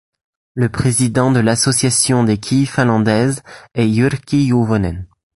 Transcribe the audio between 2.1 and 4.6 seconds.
des quilles finlandaises est Jyrki